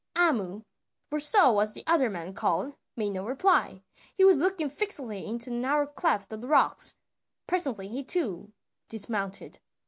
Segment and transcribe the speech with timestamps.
[0.17, 0.63] Amu,
[1.11, 3.83] for so was the other man called, made no reply:
[4.15, 6.95] he was looking fixedly into a narrow cleft of the rocks.
[7.45, 8.51] Presently he too
[8.87, 9.59] dismounted.